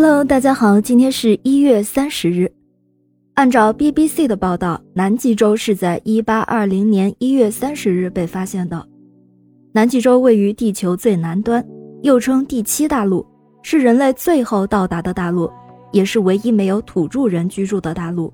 [0.00, 2.48] Hello，大家好，今天是一月三十日。
[3.34, 8.86] 按照 BBC 的报道，南极洲是在一八二零年一月三十日被发现的。
[9.72, 11.66] 南极洲位于地球最南端，
[12.02, 13.26] 又称第七大陆，
[13.60, 15.50] 是人类最后到达的大陆，
[15.90, 18.32] 也是唯一没有土著人居住的大陆。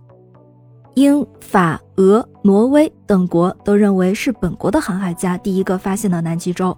[0.96, 6.76] 英法俄挪威等国都认为是本国的航海家第一个发现的南极洲，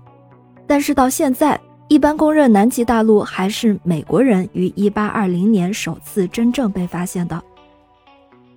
[0.64, 1.61] 但是到现在。
[1.89, 7.40] 一般公认，南极大陆还是美国人于1820年首次真正被发现的。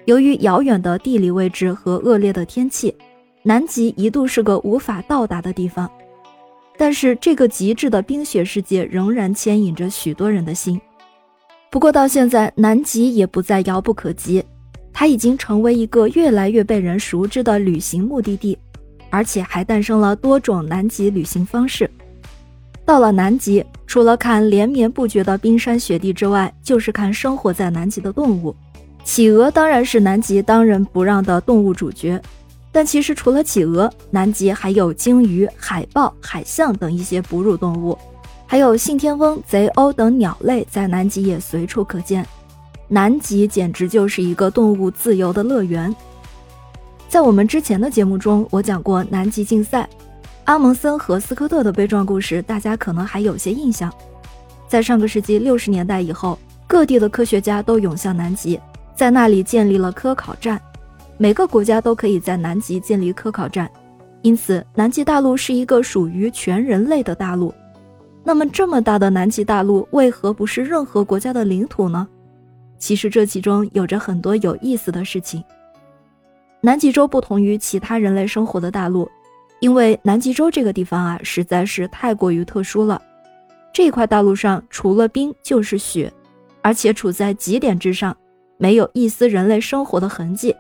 [0.06, 2.96] 由于遥远的地理位置和恶劣的天气，
[3.44, 5.90] 南极一度是个无法到达的地方。
[6.76, 10.82] 但是，这个极致的冰雪世界仍然牵引着许多人的心。
[11.70, 14.44] 不过，到现在，南极也不再遥不可及，
[14.92, 18.58] 它已经成为一个越来越被人熟知的旅行目的地，
[19.12, 21.88] 而且还诞生了多种南极旅行方式。
[22.90, 28.56] 到了南极，除了看连绵不绝的冰山雪地之外，就是看生活在南极的动物。
[29.04, 32.20] 企鹅当然是南极当仁不让的动物主角，
[32.72, 37.96] 但其实除了企鹅，南极还有鲸鱼、海豹、海象等一些哺乳动物，
[38.48, 42.26] 还有信天翁、贼鸥等鸟类，在南极也随处可见。
[42.88, 45.96] 南极简直就是一个动物自由的乐园。
[47.08, 49.88] 在我们之前的节目中，我讲过南极竞赛。
[50.50, 53.94] 阿蒙森和斯科特的悲壮故事，大家可能还有些印象。
[54.68, 58.60] 在上个世纪六十年代以后，各地的科学家都涌向南极，
[58.96, 60.60] 在那里建立了科考站。
[61.20, 63.70] 每个国家都可以在南极建立科考站，
[64.24, 67.54] 因此南极大陆是一个属于全人类的大陆。
[68.24, 72.08] 那么，这么大的南极大陆为何不是任何国家的领土呢？
[72.80, 75.44] 其实这其中有着很多有意思的事情。
[76.60, 79.08] 南极洲不同于其他人类生活的大陆。
[79.60, 83.02] 因为南极洲这个地方啊，实在是太过于特殊了。
[83.74, 86.12] 这块大陆上除了冰就是雪，
[86.62, 88.16] 而且处在极点之上，
[88.58, 90.56] 没有一丝人类生活的痕迹。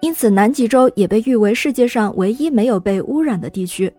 [0.00, 3.92] 因此，南极洲也被誉为世界上唯一没有被污染的地区。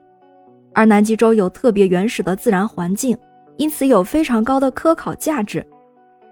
[0.73, 3.15] 而南极洲有特别原始的自然环境，
[3.57, 5.65] 因此有非常高的科考价值。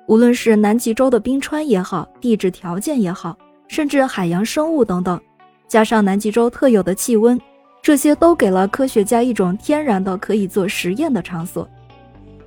[0.07, 3.38] 无论是南极洲的冰川也好，地质条件也好，
[3.68, 5.22] 甚至海洋生物等等，
[5.68, 7.40] 加上南极洲特有的气温。
[7.81, 11.67] 这些都给了科学家一种天然的可以做实验的场所，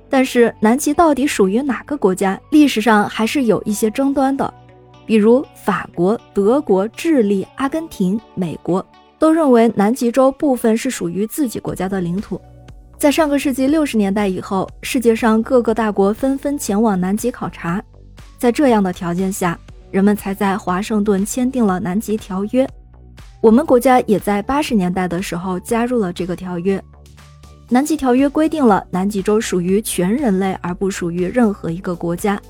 [0.09, 2.39] 但是南极到底属于哪个国家？
[2.51, 4.53] 历史上还是有一些争端的，
[5.05, 8.85] 比如法国、德国、智利、阿根廷、美国
[9.17, 12.39] 都认为南极洲部分是属于自己国家的领土。
[12.97, 17.83] 在上个世纪六十年代以后，世界上各个大国纷纷前往南极考察，
[18.37, 19.59] 在这样的条件下，
[19.91, 22.65] 人们才在华盛顿签订了南极条约。
[23.43, 26.81] 我们国家也在八十年代的时候加入了这个条约。
[27.67, 32.41] 南极条约规定了南极洲属于全人类，而不属于任何一个国家。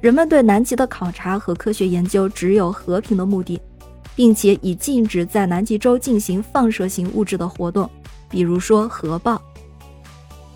[0.00, 3.60] 人们对南极的考察和科学研究只有和平的目的，
[4.14, 7.90] 并且已禁止在南极洲进行放射性物质的活动，
[8.28, 9.42] 比如说核爆。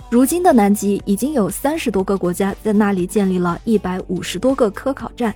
[0.09, 5.35] 如今的南极已经有三十多个国家在那里建立了一百五十多个科考站，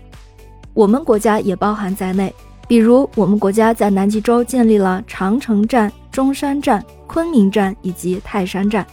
[0.74, 2.32] 我们国家也包含在内。
[2.68, 8.86] 比如，我们国家在南极洲建立了长城站、中山站、昆明站以及泰山站。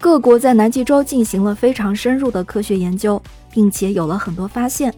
[0.00, 4.92] 各国在南极洲进行了非常深入的科学研究，并且有了很多发现。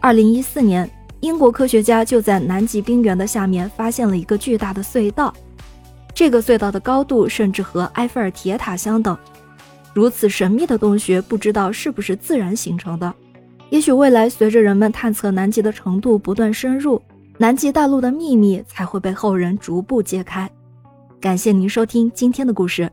[0.00, 5.32] 二零一四年，英国科学家就在南极冰原的下面发现了一个巨大的隧道，
[6.12, 9.16] 这个隧道的高度甚至和埃菲尔铁塔相等。
[9.92, 13.14] 如此神秘的洞穴，不知道是不是自然形成的。
[13.74, 17.02] 也许未来随着人们探测南极的程度不断深入，
[17.38, 20.48] 南极大陆的秘密才会被后人逐步揭开。
[21.20, 22.88] 感谢您收听今天的故事，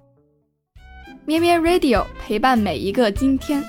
[1.24, 3.64] 咩咩 Radio 陪伴每一个今天。